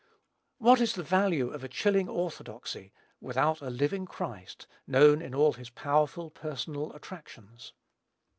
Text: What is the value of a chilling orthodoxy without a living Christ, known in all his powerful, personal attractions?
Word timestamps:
What 0.57 0.81
is 0.81 0.95
the 0.95 1.03
value 1.03 1.51
of 1.51 1.63
a 1.63 1.67
chilling 1.67 2.09
orthodoxy 2.09 2.91
without 3.19 3.61
a 3.61 3.69
living 3.69 4.07
Christ, 4.07 4.65
known 4.87 5.21
in 5.21 5.35
all 5.35 5.53
his 5.53 5.69
powerful, 5.69 6.31
personal 6.31 6.91
attractions? 6.93 7.73